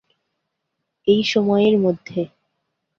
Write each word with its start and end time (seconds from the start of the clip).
এই 1.07 1.21
সময়ের 1.23 1.75
মধ্যে। 1.79 2.21